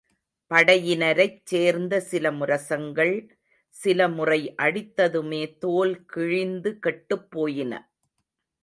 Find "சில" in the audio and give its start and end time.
2.01-2.31, 3.75-4.09